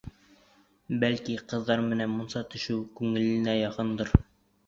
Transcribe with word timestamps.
Бәлки, 1.03 1.33
ҡыҙҙар 1.51 1.83
менән 1.91 2.09
мунса 2.13 2.43
төшөү 2.55 2.79
күңеленә 3.01 3.55
яҡындыр. 3.59 4.13